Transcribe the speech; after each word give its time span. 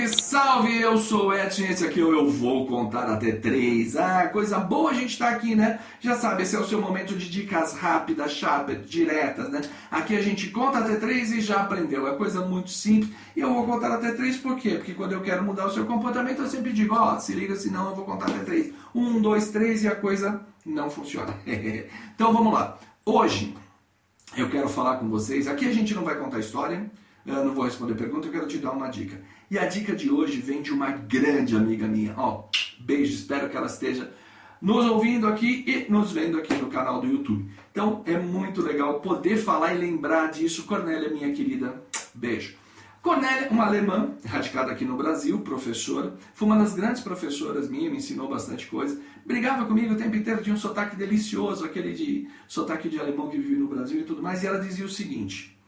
Salve, 0.00 0.08
salve! 0.08 0.80
Eu 0.80 0.96
sou 0.96 1.28
o 1.28 1.34
Edson 1.34 1.64
esse 1.64 1.84
aqui 1.84 2.00
é 2.00 2.02
Eu 2.02 2.30
Vou 2.30 2.66
Contar 2.66 3.04
Até 3.10 3.32
Três. 3.32 3.96
Ah, 3.96 4.28
coisa 4.28 4.58
boa 4.58 4.90
a 4.90 4.94
gente 4.94 5.18
tá 5.18 5.28
aqui, 5.28 5.54
né? 5.54 5.80
Já 6.00 6.14
sabe, 6.14 6.42
esse 6.42 6.56
é 6.56 6.58
o 6.58 6.64
seu 6.64 6.80
momento 6.80 7.14
de 7.14 7.28
dicas 7.28 7.74
rápidas, 7.74 8.32
chapas, 8.32 8.88
diretas, 8.88 9.50
né? 9.50 9.60
Aqui 9.90 10.16
a 10.16 10.22
gente 10.22 10.48
conta 10.50 10.78
até 10.78 10.96
três 10.96 11.32
e 11.32 11.40
já 11.40 11.62
aprendeu. 11.62 12.06
É 12.06 12.14
coisa 12.14 12.40
muito 12.40 12.70
simples. 12.70 13.12
E 13.36 13.40
eu 13.40 13.52
vou 13.52 13.66
contar 13.66 13.92
até 13.92 14.12
três 14.12 14.36
por 14.36 14.56
quê? 14.56 14.76
Porque 14.76 14.94
quando 14.94 15.12
eu 15.12 15.20
quero 15.20 15.42
mudar 15.42 15.66
o 15.66 15.70
seu 15.70 15.84
comportamento, 15.84 16.40
eu 16.40 16.48
sempre 16.48 16.72
digo, 16.72 16.94
ó, 16.94 17.18
se 17.18 17.34
liga, 17.34 17.54
senão 17.56 17.90
eu 17.90 17.96
vou 17.96 18.04
contar 18.04 18.26
até 18.26 18.38
três. 18.44 18.72
Um, 18.94 19.20
dois, 19.20 19.50
três 19.50 19.82
e 19.82 19.88
a 19.88 19.94
coisa 19.94 20.40
não 20.64 20.88
funciona. 20.88 21.34
então 22.14 22.32
vamos 22.32 22.52
lá. 22.54 22.78
Hoje 23.04 23.54
eu 24.36 24.48
quero 24.48 24.68
falar 24.68 24.96
com 24.96 25.08
vocês. 25.08 25.46
Aqui 25.46 25.66
a 25.66 25.72
gente 25.72 25.94
não 25.94 26.04
vai 26.04 26.16
contar 26.16 26.38
história, 26.38 26.90
eu 27.26 27.44
não 27.44 27.54
vou 27.54 27.64
responder 27.64 27.94
pergunta, 27.94 28.28
eu 28.28 28.32
quero 28.32 28.46
te 28.46 28.58
dar 28.58 28.72
uma 28.72 28.88
dica. 28.88 29.20
E 29.50 29.58
a 29.58 29.66
dica 29.66 29.94
de 29.94 30.10
hoje 30.10 30.40
vem 30.40 30.62
de 30.62 30.72
uma 30.72 30.90
grande 30.90 31.56
amiga 31.56 31.86
minha. 31.86 32.14
Ó, 32.16 32.48
beijo, 32.78 33.14
espero 33.14 33.48
que 33.48 33.56
ela 33.56 33.66
esteja 33.66 34.12
nos 34.60 34.86
ouvindo 34.86 35.26
aqui 35.26 35.64
e 35.66 35.90
nos 35.90 36.12
vendo 36.12 36.38
aqui 36.38 36.54
no 36.54 36.68
canal 36.68 37.00
do 37.00 37.06
YouTube. 37.06 37.50
Então 37.70 38.02
é 38.06 38.18
muito 38.18 38.62
legal 38.62 39.00
poder 39.00 39.36
falar 39.36 39.74
e 39.74 39.78
lembrar 39.78 40.30
disso. 40.30 40.64
Cornélia, 40.64 41.08
minha 41.10 41.32
querida, 41.32 41.82
beijo. 42.14 42.54
Cornélia, 43.02 43.48
uma 43.50 43.64
alemã, 43.64 44.10
radicada 44.26 44.70
aqui 44.70 44.84
no 44.84 44.94
Brasil, 44.94 45.40
professora, 45.40 46.14
foi 46.34 46.46
uma 46.46 46.58
das 46.58 46.74
grandes 46.74 47.00
professoras 47.00 47.66
minhas, 47.70 47.90
me 47.90 47.96
ensinou 47.96 48.28
bastante 48.28 48.66
coisa. 48.66 49.00
Brigava 49.24 49.64
comigo 49.64 49.94
o 49.94 49.96
tempo 49.96 50.16
inteiro, 50.16 50.42
tinha 50.42 50.54
um 50.54 50.58
sotaque 50.58 50.96
delicioso, 50.96 51.64
aquele 51.64 51.94
de 51.94 52.28
sotaque 52.46 52.90
de 52.90 53.00
alemão 53.00 53.30
que 53.30 53.38
vive 53.38 53.56
no 53.56 53.68
Brasil 53.68 54.00
e 54.00 54.04
tudo 54.04 54.22
mais, 54.22 54.42
e 54.42 54.46
ela 54.46 54.60
dizia 54.60 54.84
o 54.84 54.88
seguinte: 54.88 55.58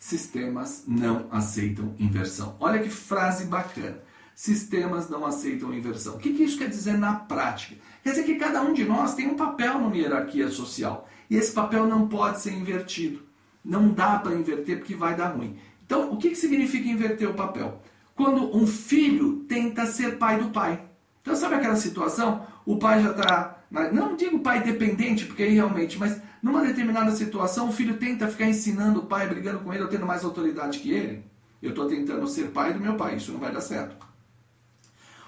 sistemas 0.00 0.82
não 0.88 1.28
aceitam 1.30 1.94
inversão. 1.98 2.56
Olha 2.58 2.82
que 2.82 2.88
frase 2.88 3.44
bacana. 3.44 3.98
Sistemas 4.34 5.10
não 5.10 5.26
aceitam 5.26 5.74
inversão. 5.74 6.14
O 6.14 6.18
que, 6.18 6.32
que 6.32 6.42
isso 6.42 6.56
quer 6.56 6.70
dizer 6.70 6.96
na 6.96 7.14
prática? 7.14 7.76
Quer 8.02 8.10
dizer 8.10 8.24
que 8.24 8.36
cada 8.36 8.62
um 8.62 8.72
de 8.72 8.82
nós 8.82 9.14
tem 9.14 9.28
um 9.28 9.36
papel 9.36 9.78
numa 9.78 9.94
hierarquia 9.94 10.48
social. 10.48 11.06
E 11.28 11.36
esse 11.36 11.52
papel 11.52 11.86
não 11.86 12.08
pode 12.08 12.40
ser 12.40 12.52
invertido. 12.54 13.20
Não 13.62 13.92
dá 13.92 14.18
para 14.18 14.34
inverter 14.34 14.78
porque 14.78 14.94
vai 14.94 15.14
dar 15.14 15.36
ruim. 15.36 15.58
Então, 15.84 16.10
o 16.10 16.16
que, 16.16 16.30
que 16.30 16.36
significa 16.36 16.88
inverter 16.88 17.28
o 17.28 17.34
papel? 17.34 17.82
Quando 18.16 18.56
um 18.56 18.66
filho 18.66 19.44
tenta 19.46 19.84
ser 19.84 20.16
pai 20.16 20.38
do 20.38 20.48
pai. 20.48 20.82
Então, 21.20 21.36
sabe 21.36 21.56
aquela 21.56 21.76
situação? 21.76 22.46
O 22.64 22.78
pai 22.78 23.02
já 23.02 23.10
está. 23.10 23.58
Não 23.92 24.16
digo 24.16 24.40
pai 24.40 24.62
dependente, 24.62 25.26
porque 25.26 25.42
aí 25.42 25.52
realmente, 25.52 25.98
mas 25.98 26.18
numa 26.42 26.62
determinada 26.62 27.10
situação, 27.12 27.68
o 27.68 27.72
filho 27.72 27.96
tenta 27.96 28.28
ficar 28.28 28.46
ensinando 28.46 29.00
o 29.00 29.06
pai, 29.06 29.28
brigando 29.28 29.60
com 29.60 29.72
ele, 29.72 29.82
ou 29.82 29.88
tendo 29.88 30.06
mais 30.06 30.24
autoridade 30.24 30.78
que 30.78 30.90
ele. 30.90 31.24
Eu 31.62 31.70
estou 31.70 31.86
tentando 31.86 32.26
ser 32.26 32.48
pai 32.48 32.72
do 32.72 32.80
meu 32.80 32.94
pai, 32.94 33.16
isso 33.16 33.32
não 33.32 33.40
vai 33.40 33.52
dar 33.52 33.60
certo. 33.60 33.96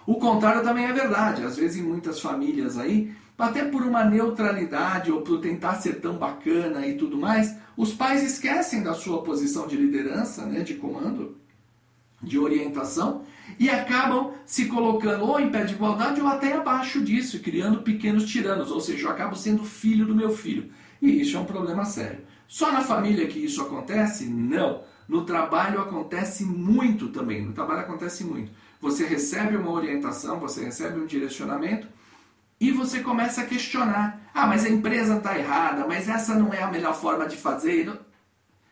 O 0.07 0.17
contrário 0.17 0.63
também 0.63 0.87
é 0.87 0.93
verdade. 0.93 1.45
Às 1.45 1.57
vezes, 1.57 1.77
em 1.77 1.83
muitas 1.83 2.21
famílias 2.21 2.79
aí, 2.79 3.15
até 3.39 3.65
por 3.65 3.83
uma 3.83 4.05
neutralidade 4.05 5.11
ou 5.11 5.23
por 5.23 5.41
tentar 5.41 5.75
ser 5.75 6.01
tão 6.01 6.17
bacana 6.17 6.87
e 6.87 6.97
tudo 6.97 7.17
mais, 7.17 7.57
os 7.77 7.93
pais 7.93 8.23
esquecem 8.23 8.83
da 8.83 8.95
sua 8.95 9.23
posição 9.23 9.67
de 9.67 9.77
liderança, 9.77 10.47
né, 10.47 10.61
de 10.61 10.75
comando, 10.75 11.37
de 12.23 12.39
orientação 12.39 13.25
e 13.59 13.69
acabam 13.69 14.33
se 14.47 14.67
colocando 14.67 15.25
ou 15.25 15.41
em 15.41 15.51
pé 15.51 15.65
de 15.65 15.75
igualdade 15.75 16.21
ou 16.21 16.29
até 16.29 16.53
abaixo 16.53 17.03
disso, 17.03 17.41
criando 17.41 17.83
pequenos 17.83 18.25
tiranos, 18.31 18.71
ou 18.71 18.81
seja, 18.81 19.07
eu 19.07 19.11
acabo 19.11 19.35
sendo 19.35 19.65
filho 19.65 20.07
do 20.07 20.15
meu 20.15 20.31
filho. 20.31 20.71
E 21.03 21.21
isso 21.21 21.37
é 21.37 21.41
um 21.41 21.45
problema 21.45 21.85
sério. 21.85 22.21
Só 22.47 22.71
na 22.71 22.81
família 22.81 23.27
que 23.27 23.41
isso 23.41 23.61
acontece? 23.61 24.25
Não. 24.27 24.85
No 25.09 25.25
trabalho 25.25 25.81
acontece 25.81 26.45
muito 26.45 27.09
também. 27.09 27.43
No 27.45 27.53
trabalho 27.53 27.81
acontece 27.81 28.23
muito. 28.23 28.53
Você 28.81 29.05
recebe 29.05 29.57
uma 29.57 29.73
orientação, 29.73 30.39
você 30.39 30.65
recebe 30.65 31.01
um 31.01 31.07
direcionamento 31.07 31.89
e 32.61 32.71
você 32.71 33.01
começa 33.01 33.41
a 33.41 33.47
questionar. 33.47 34.21
Ah, 34.33 34.47
mas 34.47 34.65
a 34.65 34.69
empresa 34.69 35.17
está 35.17 35.37
errada, 35.37 35.87
mas 35.89 36.09
essa 36.09 36.37
não 36.37 36.55
é 36.55 36.63
a 36.63 36.71
melhor 36.71 36.95
forma 36.95 37.27
de 37.27 37.37
fazer. 37.37 37.93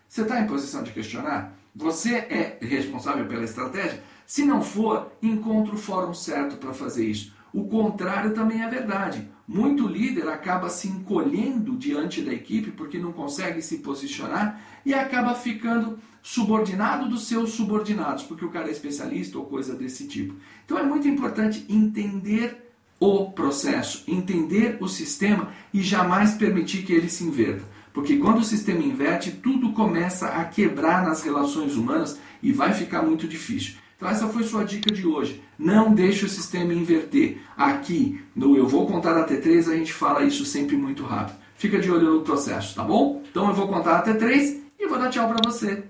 Você 0.09 0.23
está 0.23 0.41
em 0.41 0.47
posição 0.47 0.85
de 0.85 0.93
questionar? 0.93 1.53
Você 1.75 2.15
é 2.15 2.59
responsável 2.63 3.27
pela 3.27 3.45
estratégia? 3.45 4.03
Se 4.25 4.45
não 4.45 4.63
for, 4.63 5.11
encontre 5.21 5.75
o 5.75 5.79
fórum 5.79 6.15
certo 6.15 6.57
para 6.57 6.73
fazer 6.73 7.05
isso. 7.05 7.33
O 7.53 7.65
contrário 7.65 8.33
também 8.33 8.63
é 8.63 8.69
verdade. 8.69 9.29
Muito 9.47 9.89
líder 9.89 10.29
acaba 10.29 10.71
se 10.71 10.89
encolhendo 10.89 11.77
diante 11.77 12.23
da 12.23 12.33
equipe 12.33 12.71
porque 12.71 12.99
não 12.99 13.13
consegue 13.13 13.61
se 13.61 13.79
posicionar 13.79 14.61
e 14.87 14.95
acaba 14.95 15.35
ficando 15.35 15.99
subordinado 16.23 17.09
dos 17.09 17.27
seus 17.27 17.53
subordinados, 17.53 18.23
porque 18.23 18.45
o 18.45 18.51
cara 18.51 18.69
é 18.69 18.73
especialista 18.73 19.39
ou 19.39 19.47
coisa 19.47 19.75
desse 19.75 20.07
tipo. 20.07 20.35
Então 20.65 20.79
é 20.79 20.83
muito 20.83 21.09
importante 21.09 21.65
entender 21.69 22.71
o 23.01 23.31
processo, 23.33 24.05
entender 24.07 24.77
o 24.81 24.87
sistema 24.87 25.49
e 25.73 25.81
jamais 25.81 26.35
permitir 26.35 26.83
que 26.83 26.93
ele 26.93 27.09
se 27.09 27.25
inverta. 27.25 27.65
Porque 27.93 28.19
quando 28.19 28.39
o 28.39 28.45
sistema 28.45 28.83
inverte, 28.83 29.33
tudo 29.33 29.73
começa 29.73 30.29
a 30.29 30.45
quebrar 30.45 31.03
nas 31.03 31.23
relações 31.23 31.75
humanas 31.75 32.21
e 32.43 32.53
vai 32.53 32.73
ficar 32.73 33.03
muito 33.03 33.27
difícil. 33.27 33.75
Então 34.01 34.09
essa 34.09 34.29
foi 34.29 34.45
sua 34.45 34.65
dica 34.65 34.91
de 34.91 35.07
hoje. 35.07 35.43
Não 35.59 35.93
deixe 35.93 36.25
o 36.25 36.29
sistema 36.29 36.73
inverter. 36.73 37.39
Aqui 37.55 38.19
no 38.35 38.57
Eu 38.57 38.67
Vou 38.67 38.87
Contar 38.87 39.15
até 39.15 39.37
3 39.37 39.69
a 39.69 39.77
gente 39.77 39.93
fala 39.93 40.25
isso 40.25 40.43
sempre 40.47 40.75
muito 40.75 41.05
rápido. 41.05 41.37
Fica 41.55 41.79
de 41.79 41.91
olho 41.91 42.15
no 42.15 42.21
processo, 42.23 42.75
tá 42.75 42.83
bom? 42.83 43.23
Então 43.31 43.49
eu 43.49 43.55
vou 43.55 43.69
contar 43.69 43.99
até 43.99 44.15
3 44.15 44.59
e 44.79 44.87
vou 44.87 44.99
dar 44.99 45.11
tchau 45.11 45.29
para 45.29 45.47
você. 45.47 45.85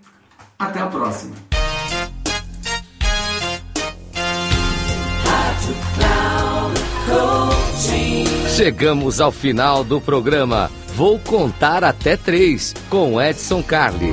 Até 0.59 0.81
a 0.81 0.89
próxima. 0.89 1.37
Chegamos 8.57 9.21
ao 9.21 9.31
final 9.31 9.85
do 9.85 10.01
programa. 10.01 10.69
Vou 10.97 11.19
contar 11.21 11.85
até 11.85 12.17
três 12.17 12.75
com 12.91 13.23
Edson 13.23 13.63
Carli. 13.63 14.13